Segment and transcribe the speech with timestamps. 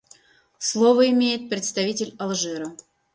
[0.57, 2.75] Слово имеет представитель Алжира.